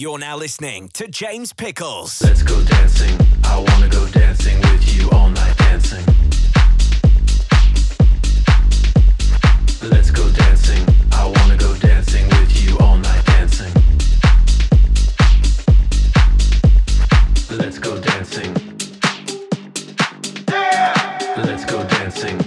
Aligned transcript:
You're 0.00 0.20
now 0.20 0.36
listening 0.36 0.90
to 0.90 1.08
James 1.08 1.52
Pickles. 1.52 2.22
Let's 2.22 2.44
go 2.44 2.62
dancing. 2.62 3.18
I 3.42 3.58
wanna 3.58 3.88
go 3.88 4.06
dancing 4.06 4.60
with 4.60 4.94
you 4.94 5.10
all 5.10 5.28
night 5.28 5.58
dancing. 5.58 6.04
Let's 9.82 10.12
go 10.12 10.30
dancing. 10.30 10.86
I 11.10 11.24
wanna 11.26 11.56
go 11.56 11.74
dancing 11.78 12.28
with 12.28 12.62
you 12.62 12.78
all 12.78 12.96
night 12.96 13.24
dancing. 13.26 13.72
Let's 17.50 17.80
go 17.80 17.98
dancing. 18.00 18.54
Yeah! 20.48 21.34
Let's 21.38 21.64
go 21.64 21.82
dancing. 21.82 22.38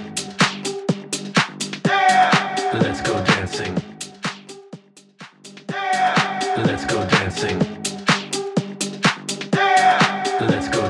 Yeah! 1.85 2.79
Let's 2.81 3.01
go 3.01 3.21
dancing. 3.25 3.90
Let's 6.71 6.85
go 6.85 7.05
dancing. 7.05 7.59
Yeah. 9.53 10.37
Let's 10.39 10.69
go. 10.69 10.80